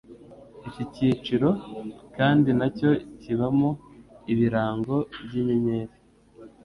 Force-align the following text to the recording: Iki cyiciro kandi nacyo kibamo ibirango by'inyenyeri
Iki 0.67 0.83
cyiciro 0.93 1.49
kandi 2.17 2.49
nacyo 2.59 2.89
kibamo 3.21 3.69
ibirango 4.31 4.95
by'inyenyeri 5.25 5.95